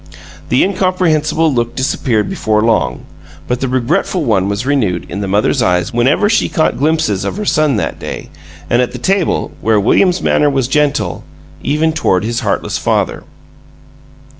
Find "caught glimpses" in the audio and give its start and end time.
6.49-7.23